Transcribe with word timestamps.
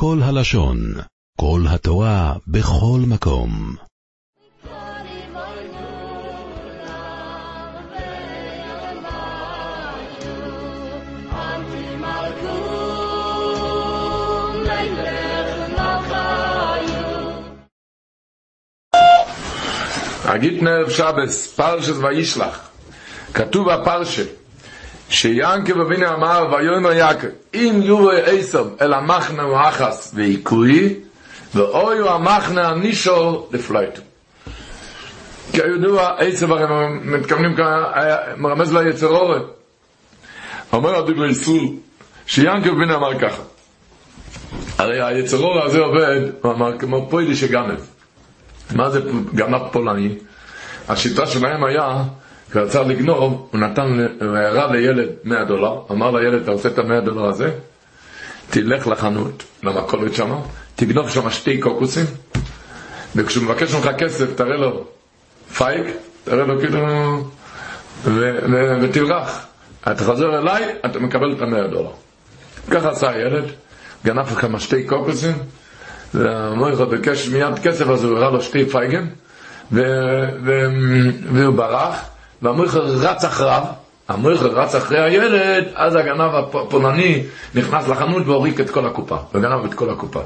כל 0.00 0.18
הלשון, 0.22 0.78
כל 1.40 1.60
התורה, 1.68 2.34
בכל 2.46 3.00
מקום. 3.06 3.76
אגיד 20.24 20.62
נערב 20.62 20.90
שבס, 20.90 21.54
פרשת 21.56 21.92
וישלח. 22.02 22.70
כתוב 23.34 23.72
בפרשה, 23.72 24.22
שיענקב 25.10 25.80
אבינו 25.80 26.14
אמר, 26.14 26.44
ויאמר 26.52 26.92
יעקב, 26.92 27.26
אם 27.54 27.80
יובו 27.82 28.10
עשב 28.10 28.64
אל 28.80 28.92
המחנה 28.92 29.48
ואחס 29.48 30.12
ועיקוי, 30.14 30.94
ואויו 31.54 32.08
המחנה 32.08 32.68
הנישור 32.68 33.48
לפלייטו. 33.52 34.02
כידוע, 35.52 36.14
עשב 36.18 36.52
הרי 36.52 36.64
מתכוונים 37.02 37.56
כאן, 37.56 37.82
מרמז 38.36 38.74
ליצר 38.74 39.06
אורן. 39.06 39.42
אומר 40.72 40.96
הדוגל 40.96 41.24
איסור, 41.24 41.76
שיענקב 42.26 42.70
אבינו 42.70 42.94
אמר 42.94 43.18
ככה, 43.18 43.42
הרי 44.78 45.02
היצר 45.02 45.36
אורן 45.36 45.66
הזה 45.66 45.78
עובד, 45.78 46.20
הוא 46.42 46.52
אמר 46.52 46.78
כמו 46.78 47.06
פוילי 47.10 47.36
שגנב. 47.36 47.80
מה 48.74 48.90
זה 48.90 49.00
גנב 49.34 49.68
פולני? 49.72 50.14
השיטה 50.88 51.26
שלהם 51.26 51.64
היה, 51.64 52.02
כשרצה 52.50 52.82
לגנוב, 52.82 53.48
הוא 53.52 53.60
נתן, 53.60 54.06
הוא 54.20 54.36
הראה 54.36 54.72
לילד 54.72 55.08
100 55.24 55.44
דולר, 55.44 55.80
אמר 55.90 56.10
לילד, 56.10 56.42
אתה 56.42 56.50
עושה 56.50 56.68
את 56.68 56.78
ה-100 56.78 57.00
דולר 57.04 57.24
הזה, 57.24 57.50
תלך 58.50 58.86
לחנות, 58.86 59.44
למכולת 59.62 60.14
שם, 60.14 60.34
תגנוב 60.76 61.10
שם 61.10 61.30
שתי 61.30 61.58
קוקוסים, 61.60 62.06
וכשהוא 63.16 63.44
מבקש 63.44 63.74
ממך 63.74 63.88
כסף, 63.98 64.34
תראה 64.34 64.56
לו 64.56 64.84
פייק, 65.54 65.86
תראה 66.24 66.44
לו 66.44 66.60
כאילו, 66.60 66.78
ותברח. 68.82 69.46
אתה 69.92 70.04
חוזר 70.04 70.38
אליי, 70.38 70.64
אתה 70.86 70.98
מקבל 70.98 71.32
את 71.32 71.40
ה-100 71.40 71.70
דולר. 71.70 71.90
ככה 72.70 72.90
עשה 72.90 73.10
הילד, 73.10 73.44
גנב 74.04 74.26
כמה 74.26 74.60
שתי 74.60 74.84
קוקוסים, 74.84 75.36
והמויכו 76.14 76.86
ביקש 76.86 77.28
מיד 77.28 77.58
כסף, 77.62 77.88
אז 77.88 78.04
הוא 78.04 78.16
הראה 78.16 78.30
לו 78.30 78.42
שתי 78.42 78.66
פייגן. 78.66 79.06
והוא 81.32 81.54
ברח, 81.56 82.04
והמויכו 82.42 82.78
רץ 82.82 83.24
אחריו, 83.24 83.62
המויכו 84.08 84.46
רץ 84.52 84.74
אחרי 84.74 85.00
הילד, 85.00 85.64
אז 85.74 85.94
הגנב 85.94 86.34
הפולני 86.34 87.22
נכנס 87.54 87.88
לחנות 87.88 88.26
והוריק 88.26 88.60
את 88.60 88.70
כל 88.70 88.86
הקופה, 88.86 89.16
וגנב 89.34 89.64
את 89.64 89.74
כל 89.74 89.90
הקופה. 89.90 90.20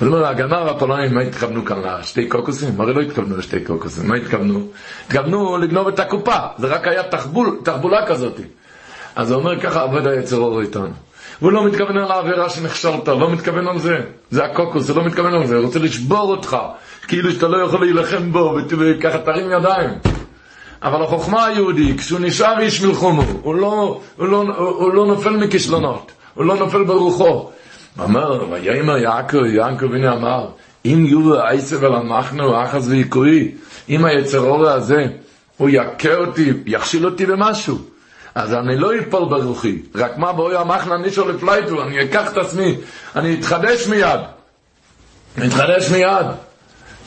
זאת 0.00 0.02
אומרת, 0.02 0.30
הגנב 0.30 0.52
הפולני, 0.52 1.08
מה 1.08 1.20
התכוונו 1.20 1.64
כאן? 1.64 1.76
לשתי 2.00 2.28
קוקוסים? 2.28 2.80
הרי 2.80 2.94
לא 2.94 3.00
התכוונו 3.00 3.36
לשתי 3.36 3.60
קוקוסים, 3.60 4.08
מה 4.08 4.16
התכוונו? 4.16 4.66
התכוונו 5.06 5.58
לגנוב 5.58 5.88
את 5.88 6.00
הקופה, 6.00 6.36
זה 6.58 6.66
רק 6.66 6.88
היה 6.88 7.02
תחבול, 7.02 7.58
תחבולה 7.64 8.06
כזאת. 8.06 8.40
אז 9.16 9.30
הוא 9.30 9.40
אומר, 9.40 9.60
ככה 9.60 9.80
עובד 9.82 10.06
היצר 10.06 10.36
אור 10.36 10.60
איתנו. 10.60 10.88
והוא 11.40 11.52
לא 11.52 11.66
מתכוון 11.66 11.98
על 11.98 12.10
העבירה 12.12 12.48
שנכשלת, 12.48 13.08
לא 13.08 13.30
מתכוון 13.30 13.68
על 13.68 13.78
זה. 13.78 14.00
זה 14.30 14.44
הקוקוס, 14.44 14.90
הוא 14.90 14.96
לא 14.96 15.04
מתכוון 15.04 15.34
על 15.34 15.46
זה, 15.46 15.56
הוא 15.56 15.64
רוצה 15.64 15.78
לשבור 15.78 16.30
אותך, 16.30 16.56
כאילו 17.08 17.32
שאתה 17.32 17.48
לא 17.48 17.62
יכול 17.62 17.80
להילחם 17.80 18.32
בו, 18.32 18.56
וככה 18.68 19.18
תרים 19.18 19.50
ידיים. 19.50 19.90
אבל 20.82 21.02
החוכמה 21.02 21.46
היהודי, 21.46 21.98
כשהוא 21.98 22.20
נשאר 22.20 22.60
איש 22.60 22.82
מלחומו, 22.82 23.22
הוא 23.42 23.54
לא, 23.54 24.00
הוא 24.16 24.28
לא, 24.28 24.44
הוא 24.56 24.94
לא 24.94 25.06
נופל 25.06 25.30
מכישלונות, 25.30 26.12
הוא 26.34 26.44
לא 26.44 26.56
נופל 26.56 26.84
ברוחו. 26.84 27.50
אמר, 28.00 28.44
ויאמר 28.50 28.96
יעקב, 28.96 29.44
יעקב 29.44 29.92
הנה 29.92 30.12
אמר, 30.12 30.46
אם 30.84 31.04
יהיו 31.06 31.40
עשב 31.40 31.84
על 31.84 31.94
המחנו, 31.94 32.62
אחז 32.62 32.90
ויקוי, 32.90 33.54
אם 33.88 34.04
היצר 34.04 34.38
אור 34.38 34.68
הזה, 34.68 35.06
הוא 35.56 35.68
יכה 35.72 36.14
אותי, 36.14 36.52
יכשיל 36.66 37.06
אותי 37.06 37.26
במשהו. 37.26 37.78
אז 38.34 38.54
אני 38.54 38.76
לא 38.76 38.90
אפול 38.98 39.24
ברוחי, 39.24 39.78
רק 39.94 40.18
מה 40.18 40.32
בואי 40.32 40.56
המחנה 40.56 40.96
הנשאר 40.96 41.28
לפליטה, 41.28 41.82
אני 41.82 42.02
אקח 42.02 42.32
את 42.32 42.36
עצמי, 42.36 42.74
אני 43.16 43.34
אתחדש 43.34 43.86
מיד. 43.86 44.20
אני 45.38 45.46
אתחדש 45.46 45.90
מיד. 45.90 46.26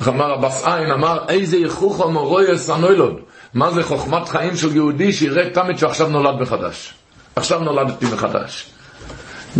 אמר 0.08 0.34
הבת 0.34 0.66
עין, 0.66 0.92
אמר, 0.92 1.20
איזהו 1.30 2.12
חכם 2.12 2.33
הרואה 2.33 2.59
את 2.59 2.70
הנולד. 2.70 3.20
מה 3.56 3.72
זה 3.72 3.84
חוכמת 3.84 4.30
חיים 4.30 4.56
של 4.56 4.76
יהודי 4.76 5.14
שיראה 5.14 5.50
תמיד 5.50 5.78
שעכשיו 5.78 6.08
נולד 6.08 6.42
מחדש. 6.42 6.94
עכשיו 7.36 7.60
נולדתי 7.60 8.06
מחדש. 8.06 8.70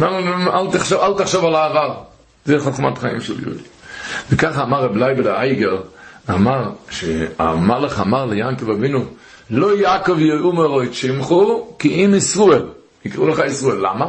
אל 0.04 0.72
תחשוב, 0.72 1.00
אל 1.02 1.14
תחשוב 1.18 1.46
על 1.46 1.56
העבר. 1.56 1.94
זה 2.46 2.60
חוכמת 2.60 2.98
חיים 2.98 3.22
של 3.22 3.44
יהודי. 3.44 3.64
וככה 4.32 4.64
אמר 4.64 4.84
רב 4.84 4.98
לייבל'ה 4.98 5.28
אייגר, 5.28 5.82
אמר, 6.30 6.70
שהמלאך 6.90 8.00
אמר 8.00 8.26
ליעקב 8.26 8.70
אבינו, 8.70 9.06
לא 9.50 9.78
יעקב 9.78 10.20
יאומרו 10.20 10.82
את 10.82 10.94
שמחו, 10.94 11.68
כי 11.80 12.06
אם 12.06 12.14
ישראל. 12.16 12.66
יקראו 13.06 13.28
לך 13.28 13.42
ישראל. 13.48 13.78
למה? 13.78 14.06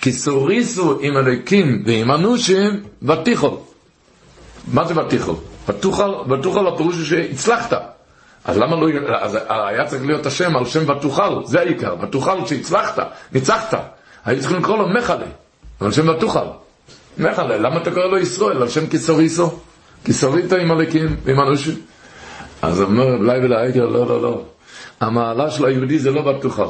כי 0.00 0.12
סוריסו 0.12 0.98
עם 1.00 1.16
אלוקים 1.16 1.82
ועם 1.86 2.10
אנושים, 2.10 2.82
ותיכול. 3.02 3.56
מה 4.72 4.84
זה 4.84 4.94
ותיכול? 4.98 5.34
ותוכל 5.68 6.66
הפירוש 6.66 6.96
הוא 6.96 7.04
שהצלחת. 7.04 7.99
אז 8.44 8.58
למה 8.58 8.76
לא... 8.76 8.88
אז 9.20 9.38
היה 9.48 9.86
צריך 9.86 10.02
להיות 10.06 10.26
השם 10.26 10.56
על 10.56 10.64
שם 10.64 10.90
ותוכל, 10.90 11.44
זה 11.44 11.60
העיקר. 11.60 11.94
ותוכל 12.02 12.46
שהצלחת, 12.46 12.98
ניצחת. 13.32 13.74
היו 14.24 14.40
צריכים 14.40 14.58
לקרוא 14.58 14.78
לו 14.78 14.88
מחלה, 14.88 15.26
על 15.80 15.92
שם 15.92 16.08
ותוכל. 16.08 16.38
מחלה, 17.18 17.58
למה 17.58 17.82
אתה 17.82 17.90
קורא 17.90 18.04
לו 18.04 18.18
ישראל? 18.18 18.62
על 18.62 18.68
שם 18.68 18.86
כסוריסו? 18.86 19.50
כסוריתו 20.04 20.56
עם 20.56 20.72
אלוקים 20.72 21.16
ועם 21.24 21.40
אנושים. 21.40 21.74
אז 22.62 22.80
אומר 22.80 23.14
אולי 23.14 23.38
ולעגר, 23.38 23.86
לא, 23.86 24.06
לא, 24.06 24.22
לא. 24.22 24.42
המעלה 25.00 25.50
של 25.50 25.64
היהודי 25.64 25.98
זה 25.98 26.10
לא 26.10 26.22
בטוחה. 26.22 26.64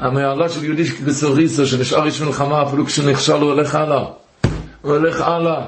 המעלה 0.00 0.48
של 0.48 0.64
יהודי 0.64 0.84
בסוריסו, 0.84 1.66
שנשאר 1.66 2.06
איש 2.06 2.20
מלחמה, 2.20 2.62
אפילו 2.62 2.86
כשהוא 2.86 3.10
נכשל 3.10 3.32
הוא 3.32 3.50
הולך 3.50 3.74
הלאה. 3.74 4.04
הוא 4.82 4.92
הולך 4.92 5.20
הלאה. 5.20 5.66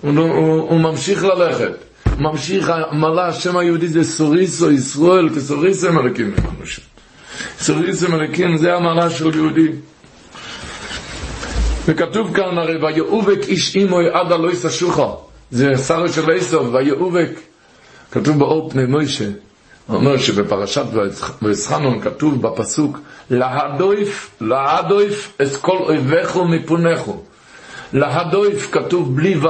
הוא, 0.00 0.18
הוא, 0.18 0.70
הוא 0.70 0.80
ממשיך 0.80 1.24
ללכת. 1.24 1.72
ממשיך, 2.18 2.72
המעלה, 2.74 3.26
השם 3.26 3.56
היהודי 3.56 3.88
זה 3.88 4.04
סוריסו, 4.04 4.70
ישראל, 4.70 5.28
כסוריסו 5.36 5.88
הם 5.88 5.98
אלוקים 5.98 6.26
ממנו. 6.26 6.48
סוריסו 7.60 8.06
אלוקים, 8.06 8.56
זה 8.56 8.74
המעלה 8.74 9.10
של 9.10 9.34
יהודי. 9.34 9.68
וכתוב 11.86 12.36
כאן 12.36 12.58
הרי, 12.58 12.76
ויאובק 12.84 13.38
איש 13.48 13.76
אימוי 13.76 14.04
עד 14.12 14.32
הלא 14.32 14.52
יסשוחה. 14.52 15.08
זה 15.50 15.76
שרו 15.76 16.08
של 16.08 16.30
איסוב, 16.30 16.74
ויאובק. 16.74 17.30
כתוב 18.10 18.38
באור 18.38 18.70
פני 18.70 18.84
מוישה. 18.86 19.28
אומר 19.88 20.18
שבפרשת 20.18 20.84
ויסחנון 21.42 22.00
כתוב 22.00 22.42
בפסוק 22.42 22.98
להדויף, 23.30 24.30
להדויף 24.40 25.32
את 25.42 25.56
כל 25.60 25.76
אויביכו 25.76 26.44
מפונכו. 26.44 27.22
להדויף 27.92 28.68
כתוב 28.72 29.16
בלי 29.16 29.36
וו. 29.36 29.48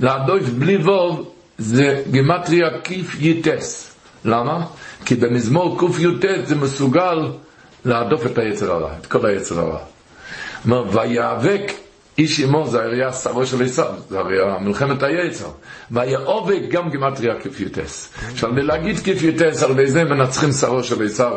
להדויף 0.00 0.48
בלי 0.48 0.76
וו 0.76 1.31
זה 1.58 2.02
גימטריה 2.10 2.80
קיף 2.82 3.16
יטס. 3.20 3.94
למה? 4.24 4.66
כי 5.04 5.14
במזמור 5.14 5.78
קי"ט 5.80 6.24
זה 6.44 6.54
מסוגל 6.54 7.18
להדוף 7.84 8.26
את 8.26 8.38
היצר 8.38 8.72
הרע, 8.72 8.92
את 9.00 9.06
כל 9.06 9.26
היצר 9.26 9.60
הרע. 9.60 9.78
אומר, 10.64 10.84
ויאבק 10.92 11.72
איש 12.18 12.40
עמו 12.40 12.66
זה 12.66 12.82
היה 12.82 13.12
שרו 13.12 13.46
של 13.46 13.64
עשיו, 13.64 13.94
זה 14.08 14.18
הרי 14.18 14.36
מלחמת 14.60 15.02
היצר. 15.02 15.48
ויאובק 15.90 16.60
גם 16.70 16.90
גימטריה 16.90 17.34
כפיוטס. 17.40 18.12
עכשיו, 18.32 18.50
להגיד 18.52 18.98
כפיוטס, 18.98 19.62
על 19.62 19.70
ידי 19.70 19.86
זה 19.86 20.04
מנצחים 20.04 20.52
שרו 20.52 20.84
של 20.84 21.04
עשיו. 21.04 21.32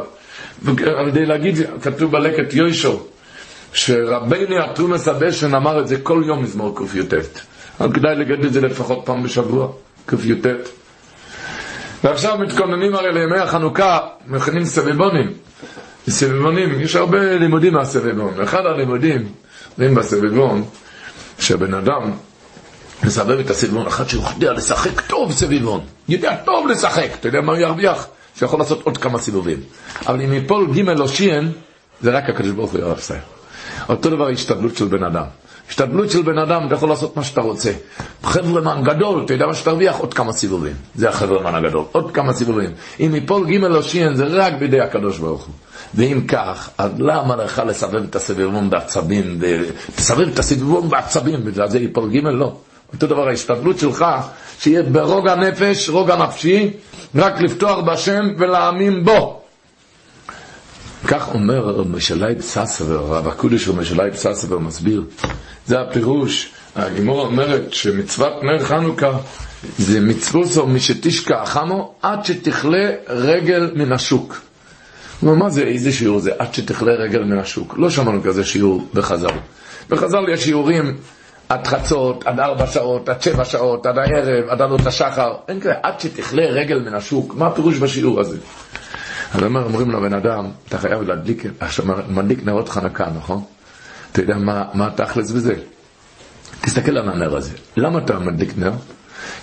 על 0.67 1.07
ידי 1.07 1.25
להגיד, 1.25 1.55
כתוב 1.81 2.11
בלקט 2.11 2.53
יוישו, 2.53 3.03
שרבינו 3.73 4.59
התרומס 4.59 5.07
הבשן 5.07 5.55
אמר 5.55 5.79
את 5.79 5.87
זה 5.87 5.97
כל 5.97 6.23
יום 6.25 6.43
מזמור 6.43 6.75
ק"ט. 6.75 7.13
אז 7.79 7.91
כדאי 7.93 8.15
לגדל 8.15 8.47
את 8.47 8.53
זה 8.53 8.61
לפחות 8.61 9.01
פעם 9.05 9.23
בשבוע, 9.23 9.71
ק"ט. 10.05 10.47
ועכשיו 12.03 12.37
מתכוננים 12.37 12.95
הרי 12.95 13.13
לימי 13.13 13.39
החנוכה, 13.39 13.99
מכינים 14.27 14.65
סביבונים. 14.65 15.33
סביבונים, 16.09 16.81
יש 16.81 16.95
הרבה 16.95 17.37
לימודים 17.37 17.73
מהסביבון. 17.73 18.41
אחד 18.43 18.65
הלימודים, 18.65 19.27
רואים 19.77 19.95
בסביבון, 19.95 20.63
שהבן 21.39 21.73
אדם 21.73 22.11
מסבב 23.03 23.39
את 23.39 23.49
הסביבון, 23.49 23.87
אחד 23.87 24.09
שיודע 24.09 24.53
לשחק 24.53 25.01
טוב 25.01 25.31
סביבון, 25.31 25.81
יודע 26.09 26.35
טוב 26.35 26.67
לשחק, 26.67 27.07
אתה 27.19 27.27
יודע 27.27 27.41
מה 27.41 27.51
הוא 27.51 27.61
ירוויח? 27.61 28.07
שיכול 28.35 28.59
לעשות 28.59 28.81
עוד 28.83 28.97
כמה 28.97 29.19
סיבובים. 29.19 29.59
אבל 30.07 30.21
אם 30.21 30.33
יפול 30.33 30.67
ג' 30.75 30.99
או 30.99 31.07
שיין, 31.07 31.51
זה 32.01 32.11
רק 32.11 32.29
הקדוש 32.29 32.51
ברוך 32.51 32.71
הוא 32.71 32.79
יעשה. 32.79 33.15
אותו 33.89 34.09
דבר 34.09 34.29
השתדלות 34.29 34.77
של 34.77 34.85
בן 34.85 35.03
אדם. 35.03 35.25
השתדלות 35.69 36.11
של 36.11 36.21
בן 36.21 36.37
אדם, 36.37 36.67
אתה 36.67 36.75
יכול 36.75 36.89
לעשות 36.89 37.17
מה 37.17 37.23
שאתה 37.23 37.41
רוצה. 37.41 37.71
חברמן 38.23 38.83
גדול, 38.83 39.21
אתה 39.25 39.33
יודע 39.33 39.45
מה 39.47 39.53
שתרוויח? 39.53 39.95
עוד 39.97 40.13
כמה 40.13 40.33
סיבובים. 40.33 40.73
זה 40.95 41.09
החברמן 41.09 41.55
הגדול, 41.55 41.83
עוד 41.91 42.11
כמה 42.11 42.33
סיבובים. 42.33 42.69
אם 42.99 43.11
יפול 43.15 43.47
ג' 43.51 43.63
אושיין 43.63 44.15
זה 44.15 44.23
רק 44.25 44.53
בידי 44.59 44.81
הקדוש 44.81 45.17
ברוך 45.17 45.45
הוא. 45.45 45.53
ואם 45.95 46.21
כך, 46.27 46.69
אז 46.77 46.91
למה 46.97 47.35
לך 47.35 47.61
לסבב 47.67 48.03
את 48.03 48.15
הסביבון 48.15 48.69
בעצבים, 48.69 49.39
תסבב 49.95 50.27
את 50.27 50.39
הסביבון 50.39 50.89
בעצבים, 50.89 51.45
בגלל 51.45 51.69
זה 51.69 51.79
יפול 51.79 52.09
ג' 52.11 52.23
לא. 52.23 52.53
אותו 52.93 53.07
דבר 53.07 53.27
ההשתדלות 53.27 53.79
שלך, 53.79 54.05
שיהיה 54.59 54.83
ברוגע 54.83 55.35
נפש, 55.35 55.89
רוגע 55.89 56.15
נפשי, 56.15 56.71
רק 57.15 57.41
לפתוח 57.41 57.79
בשם 57.79 58.25
ולהאמין 58.37 59.03
בו. 59.03 59.44
כך 61.07 61.33
אומר 61.33 61.83
משלאי 61.83 62.35
פססבר, 62.35 62.99
הרב 63.15 63.27
הקודש 63.27 63.65
של 63.65 63.71
משלאי 63.75 64.11
פססבר 64.11 64.57
מסביר. 64.59 65.03
זה 65.67 65.79
הפירוש. 65.81 66.51
הגימור 66.75 67.21
אומרת 67.25 67.73
שמצוות 67.73 68.43
נר 68.43 68.59
חנוכה 68.59 69.11
זה 69.77 69.99
מצווסו 70.01 70.67
חמו 71.45 71.93
עד 72.01 72.25
שתכלה 72.25 72.89
רגל 73.07 73.71
מן 73.75 73.91
השוק. 73.91 74.41
מה 75.21 75.49
זה, 75.49 75.61
איזה 75.61 75.91
שיעור 75.91 76.19
זה? 76.19 76.31
עד 76.39 76.53
שתכלה 76.53 76.91
רגל 76.93 77.23
מן 77.23 77.39
השוק. 77.39 77.75
לא 77.77 77.89
שמענו 77.89 78.23
כזה 78.23 78.43
שיעור 78.43 78.87
בחז"ל. 78.93 79.27
בחז"ל 79.89 80.25
יש 80.29 80.43
שיעורים 80.43 80.97
עד 81.49 81.67
חצות, 81.67 82.27
עד 82.27 82.39
ארבע 82.39 82.67
שעות, 82.67 83.09
עד 83.09 83.21
שבע 83.21 83.45
שעות, 83.45 83.85
עד 83.85 83.97
הערב, 83.97 84.49
עד 84.49 84.61
עלות 84.61 84.85
השחר. 84.85 85.33
אין 85.47 85.59
כזה, 85.59 85.73
עד 85.83 85.99
שתכלה 85.99 86.43
רגל 86.43 86.79
מן 86.79 86.93
השוק. 86.93 87.35
מה 87.35 87.47
הפירוש 87.47 87.77
בשיעור 87.77 88.19
הזה? 88.19 88.37
אז 89.35 89.43
אומר, 89.43 89.63
אומרים 89.63 89.91
לבן 89.91 90.13
אדם, 90.13 90.45
אתה 90.67 90.77
חייב 90.77 91.01
להדליק, 91.01 91.43
עכשיו 91.59 91.85
מדליק 92.09 92.45
נרות 92.45 92.69
חנקה, 92.69 93.05
נכון? 93.17 93.43
אתה 94.11 94.21
יודע 94.21 94.37
מה, 94.37 94.63
מה 94.73 94.87
התכלס 94.87 95.31
בזה? 95.31 95.55
תסתכל 96.61 96.97
על 96.97 97.09
הנר 97.09 97.37
הזה. 97.37 97.51
למה 97.77 97.99
אתה 97.99 98.19
מדליק 98.19 98.57
נר? 98.57 98.71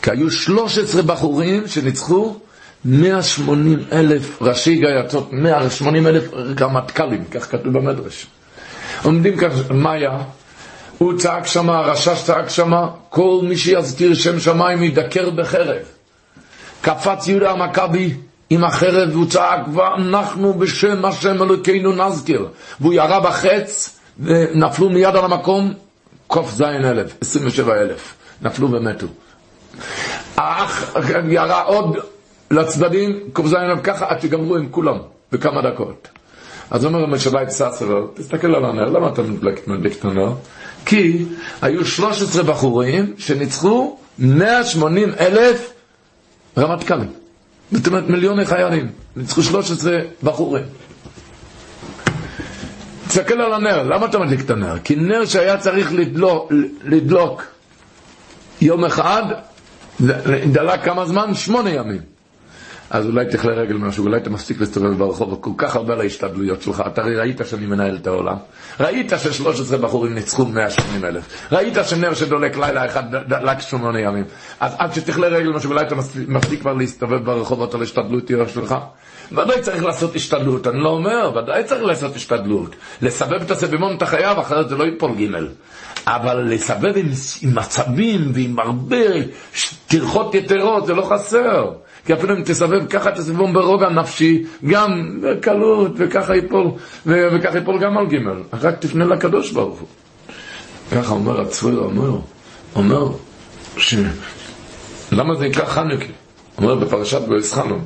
כי 0.03 0.11
היו 0.11 0.31
13 0.31 1.03
בחורים 1.03 1.69
שניצחו 1.69 2.37
180 2.85 3.79
אלף 3.93 4.43
ראשי 4.43 4.77
גייצות, 4.77 5.33
180 5.33 6.07
אלף 6.07 6.25
רמטכ"לים, 6.61 7.25
כך 7.25 7.51
כתוב 7.51 7.79
במדרש. 7.79 8.27
עומדים 9.03 9.37
כך, 9.37 9.51
מה 9.71 9.93
היה? 9.93 10.19
הוא 10.99 11.19
צעק 11.19 11.47
שמה, 11.47 11.79
הרשש 11.79 12.23
צעק 12.25 12.49
שמה, 12.49 12.89
כל 13.09 13.41
מי 13.43 13.57
שיזכיר 13.57 14.15
שם 14.15 14.41
שמיים 14.41 14.83
ידקר 14.83 15.31
בחרב. 15.31 15.83
קפץ 16.83 17.29
יהודה 17.29 17.51
המכבי 17.51 18.15
עם 18.55 18.65
החרב 18.65 19.09
והוא 19.13 19.27
צעק, 19.27 19.61
ואנחנו 19.75 20.55
בשם 20.55 21.05
השם 21.05 21.43
אלוקינו 21.43 21.93
נזכיר. 21.93 22.49
והוא 22.81 22.93
ירה 22.93 23.21
בחץ 23.21 23.99
ונפלו 24.21 24.89
מיד 24.89 25.17
על 25.17 25.25
המקום 25.25 25.73
ק"ז 26.29 26.63
אלף, 26.63 27.17
27 27.21 27.75
אלף. 27.81 28.15
נפלו 28.43 28.73
ומתו. 28.73 29.07
האח 30.37 30.97
ירה 31.29 31.63
עוד 31.63 31.97
לצדדים, 32.51 33.21
ק"ז 33.33 33.55
אלף 33.55 33.79
ככה 33.83 34.07
עד 34.09 34.21
שגמרו 34.21 34.57
עם 34.57 34.69
כולם 34.71 34.99
בכמה 35.33 35.63
דקות. 35.63 36.09
אז 36.71 36.85
אומר 36.85 37.05
המשלאי 37.05 37.47
פססלו, 37.47 38.07
תסתכל 38.15 38.55
על 38.55 38.65
הנר, 38.65 38.85
למה 38.85 39.09
אתה 39.09 39.23
מדליק 39.67 39.99
את 39.99 40.05
הנר? 40.05 40.33
כי 40.87 41.25
היו 41.63 41.85
13 41.85 42.43
בחורים 42.43 43.15
שניצחו 43.19 43.99
180 44.19 45.13
אלף 45.21 45.73
רמטכ"לים. 46.59 47.22
זאת 47.73 47.87
אומרת 47.87 48.09
מיליוני 48.09 48.45
חיילים, 48.45 48.89
ניצחו 49.17 49.43
13 49.43 49.99
בחורים. 50.23 50.65
תסתכל 53.09 53.41
על 53.41 53.53
הנר, 53.55 53.83
למה 53.83 54.07
אתה 54.07 54.19
מדליק 54.19 54.41
את 54.41 54.51
הנר? 54.51 54.79
כי 54.85 54.97
נר 54.97 55.25
שהיה 55.25 55.59
צריך 55.59 55.93
לדלוק, 55.93 56.53
לדלוק 56.85 57.43
יום 58.61 58.85
אחד, 58.85 59.23
דלק 60.53 60.85
כמה 60.85 61.07
זמן? 61.07 61.35
שמונה 61.35 61.71
ימים. 61.71 62.12
אז 62.93 63.07
אולי 63.07 63.27
תכלה 63.27 63.53
רגל 63.53 63.75
משהו, 63.77 64.05
אולי 64.05 64.17
אתה 64.17 64.31
מפסיק 64.31 64.61
להסתובב 64.61 64.99
ברחוב, 64.99 65.39
כל 65.41 65.51
כך 65.57 65.77
הרבה 65.77 65.95
להשתדלויות 65.95 66.63
שלך. 66.63 66.83
אתה 66.87 67.03
ראית 67.03 67.41
שאני 67.45 67.67
מנהל 67.67 67.97
את 67.97 68.07
העולם. 68.07 68.37
ראית 68.81 69.13
ש-13 69.19 69.77
בחורים 69.77 70.15
ניצחו 70.15 70.45
180 70.45 71.05
אלף. 71.05 71.25
ראית 71.53 71.75
שנר 71.85 72.15
שדולק 72.15 72.57
לילה 72.57 72.87
אחד 72.87 73.03
דלק 73.29 73.61
שמונה 73.61 74.01
ימים. 74.01 74.25
אז 74.61 74.75
עד 74.79 74.95
שתכלה 74.95 75.27
רגל 75.27 75.49
משהו, 75.49 75.71
אולי 75.71 75.87
אתה 75.87 75.95
מפסיק 76.29 76.61
כבר 76.61 76.73
להסתובב 76.73 77.25
ברחובות 77.25 77.75
על 77.75 77.83
השתדלויות 77.83 78.49
שלך. 78.55 78.75
ודאי 79.33 79.61
צריך 79.61 79.85
לעשות 79.85 80.17
השתדלות, 80.17 80.67
אני 80.67 80.79
לא 80.81 80.89
אומר, 80.89 81.33
ודאי 81.37 81.65
צריך 81.65 81.83
לעשות 81.83 82.17
השתדלות. 82.17 82.77
לסבב 83.03 83.43
את 83.43 83.51
הסביבון 83.51 83.97
אתה 83.97 84.07
חייב, 84.07 84.39
אחרת 84.39 84.69
זה 84.69 84.77
לא 84.77 84.85
ייפול 84.85 85.15
גימל. 85.15 85.49
אבל 86.07 86.37
לסבב 86.55 86.97
עם, 86.97 87.09
עם 87.43 87.55
מצבים 87.55 88.31
ועם 88.35 88.59
הרבה 88.59 88.97
טרחות 89.89 90.35
יתרות, 90.35 90.87
זה 90.87 90.95
לא 90.95 91.03
חסר. 91.03 91.71
כי 92.07 92.13
אפילו 92.15 92.37
אם 92.37 92.43
תסבב 92.43 92.87
ככה 92.87 93.11
הסביבון 93.11 93.53
ברוגע 93.53 93.89
נפשי, 93.89 94.45
גם 94.67 95.21
בקלות, 95.23 95.93
וככה 95.97 96.35
ייפול, 96.35 96.71
וככה 97.07 97.59
ייפול 97.59 97.79
גם 97.79 97.99
על 97.99 98.07
גימל. 98.07 98.43
רק 98.53 98.79
תפנה 98.79 99.05
לקדוש 99.05 99.51
ברוך 99.51 99.79
הוא. 99.81 99.89
ככה 100.93 101.15
אומר 101.15 101.41
הצביר, 101.41 101.79
אומר, 101.79 102.19
אומר, 102.75 103.09
ש... 103.77 103.95
למה 105.13 105.35
זה 105.35 105.49
נקרא 105.49 105.65
חנוכה? 105.65 106.05
אומר 106.59 106.75
בפרשת 106.75 107.21
בויסחנון. 107.29 107.85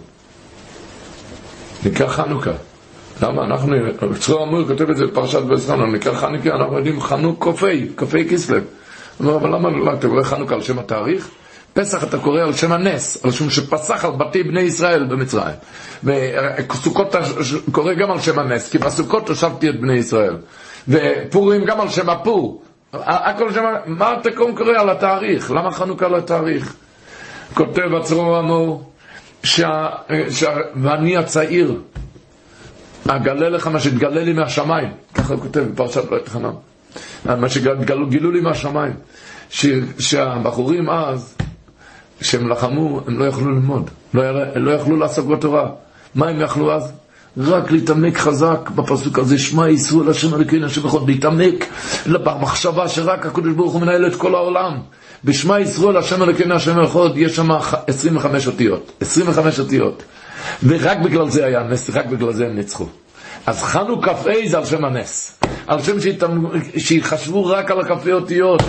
נקרא 1.86 2.08
חנוכה. 2.08 2.52
למה 3.22 3.44
אנחנו, 3.44 3.76
צרור 4.19 4.44
אמור 4.44 4.64
כותב 4.66 4.90
את 4.90 4.96
זה 4.96 5.06
בפרשת 5.06 5.42
בויסחנון, 5.42 5.92
נקרא 5.94 6.14
חנוכה, 6.14 6.50
אנחנו 6.50 6.76
יודעים 6.76 7.00
חנוק 7.00 7.42
קופי, 7.44 7.88
קופי 7.94 8.28
כסלו. 8.28 8.58
אומר, 9.20 9.36
אבל 9.36 9.54
למה 9.54 9.70
לא, 9.70 9.92
רואה 10.04 10.24
חנוכה 10.24 10.54
על 10.54 10.62
שם 10.62 10.78
התאריך? 10.78 11.28
פסח 11.76 12.05
אתה 12.05 12.19
קורא 12.19 12.40
על 12.40 12.52
שם 12.52 12.73
הנס, 12.73 13.25
על 13.25 13.31
שם 13.31 13.50
שפסח 13.50 14.05
על 14.05 14.11
בתי 14.11 14.43
בני 14.43 14.61
ישראל 14.61 15.05
במצרים. 15.05 15.55
וסוכות 16.05 17.08
אתה 17.11 17.19
קורא 17.73 17.94
גם 17.94 18.11
על 18.11 18.20
שם 18.20 18.38
הנס, 18.38 18.70
כי 18.70 18.78
בסוכות 18.78 19.28
הושבתי 19.28 19.69
את 19.69 19.81
בני 19.81 19.93
ישראל. 19.94 20.37
ופורים 20.88 21.64
גם 21.64 21.81
על 21.81 21.88
שם 21.88 22.11
הפור. 22.11 22.62
הכל 22.93 23.52
שם, 23.52 23.64
מה 23.87 24.14
אתה 24.20 24.31
קורא 24.37 24.73
על 24.78 24.90
התאריך? 24.90 25.50
למה 25.50 25.70
חנוכה 25.70 26.06
על 26.06 26.14
התאריך? 26.14 26.75
כותב 27.55 27.94
הצרור 28.00 28.38
אמור, 28.40 28.90
ואני 30.82 31.17
הצעיר, 31.17 31.81
אגלה 33.08 33.49
לך 33.49 33.67
מה 33.67 33.81
שהתגלה 33.81 34.25
לי 34.25 34.32
מהשמיים, 34.32 34.88
ככה 35.14 35.34
הוא 35.34 35.43
כותב 35.43 35.61
בפרשת 35.61 36.11
לא 36.11 36.17
יתחנן, 36.17 36.50
מה 37.25 37.49
שגילו 37.49 38.31
לי 38.31 38.40
מהשמיים, 38.40 38.93
שהבחורים 39.99 40.90
אז, 40.90 41.37
כשהם 42.20 42.48
לחמו, 42.48 43.00
הם 43.06 43.18
לא 43.18 43.24
יכלו 43.24 43.50
ללמוד, 43.50 43.90
לא, 44.14 44.22
לא 44.56 44.70
יכלו 44.70 44.96
לעסוק 44.96 45.26
בתורה. 45.26 45.68
מה 46.14 46.28
הם 46.28 46.40
יכלו 46.40 46.72
אז? 46.72 46.92
רק 47.38 47.70
להתעמק 47.70 48.18
חזק 48.18 48.70
בפסוק 48.74 49.18
הזה, 49.18 49.38
שמע 49.38 49.68
ישראל 49.70 50.10
השם 50.10 50.34
אלוקינו 50.34 50.66
השם 50.66 50.86
אחד, 50.86 50.98
להתעמק 51.06 51.66
במחשבה 52.06 52.88
שרק 52.88 53.26
הקדוש 53.26 53.54
ברוך 53.54 53.72
הוא 53.72 53.80
מנהל 53.80 54.06
את 54.06 54.16
כל 54.16 54.34
העולם. 54.34 54.72
בשמע 55.24 55.60
ישראל 55.60 55.96
השם 55.96 56.22
אלוקינו 56.22 56.54
השם 56.54 56.80
אחד, 56.80 57.17
יש 57.17 57.36
שם 57.36 57.48
25 57.86 58.46
אותיות, 58.46 58.93
25 59.00 59.58
אותיות. 59.60 60.02
ורק 60.67 60.98
בגלל 60.98 61.29
זה 61.31 61.46
היה 61.46 61.62
נס, 61.62 61.91
רק 61.91 62.06
בגלל 62.06 62.32
זה 62.32 62.46
הם 62.46 62.55
ניצחו. 62.55 62.86
אז 63.46 63.62
חנו 63.62 64.02
כ"ה 64.02 64.32
זה 64.46 64.58
על 64.58 64.64
שם 64.64 64.84
הנס. 64.84 65.38
על 65.67 65.82
שם 65.82 65.96
שיחשבו 66.77 67.46
רק 67.46 67.70
על 67.70 67.81
הכ"ה 67.81 68.13
אותיות. 68.13 68.63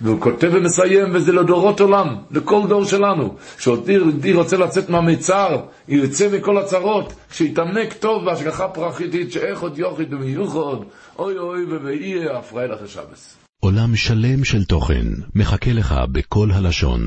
והוא 0.00 0.20
כותב 0.20 0.50
ומסיים, 0.52 1.14
וזה 1.14 1.32
לדורות 1.32 1.80
עולם, 1.80 2.16
לכל 2.30 2.62
דור 2.68 2.84
שלנו. 2.84 3.34
שאותי 3.58 4.32
רוצה 4.34 4.56
לצאת 4.56 4.90
מהמצר, 4.90 5.60
יוצא 5.88 6.28
מכל 6.36 6.58
הצרות, 6.58 7.12
שיתעמק 7.32 7.92
טוב 7.92 8.24
בהשגחה 8.24 8.68
פרחיתית, 8.68 9.32
שאיך 9.32 9.60
עוד 9.60 9.78
יוחיד 9.78 10.14
ומיוחד, 10.14 10.76
אוי 11.18 11.38
אוי 11.38 11.64
ובאי 11.64 12.38
אפראי 12.38 12.68
לך 12.68 12.88
שבס. 12.88 13.36
עולם 13.60 13.96
שלם 13.96 14.44
של 14.44 14.64
תוכן 14.64 15.06
מחכה 15.34 15.72
לך 15.72 15.94
בכל 16.12 16.50
הלשון, 16.52 17.00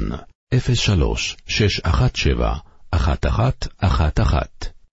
03 0.74 1.38
617 1.48 2.56
1111 2.94 4.71